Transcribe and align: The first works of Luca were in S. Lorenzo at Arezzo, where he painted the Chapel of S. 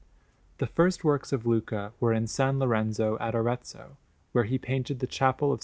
The 0.57 0.65
first 0.65 1.03
works 1.03 1.31
of 1.31 1.45
Luca 1.45 1.93
were 1.99 2.11
in 2.11 2.23
S. 2.23 2.39
Lorenzo 2.39 3.19
at 3.19 3.35
Arezzo, 3.35 3.97
where 4.31 4.45
he 4.45 4.57
painted 4.57 4.97
the 4.97 5.05
Chapel 5.05 5.53
of 5.53 5.59
S. 5.59 5.59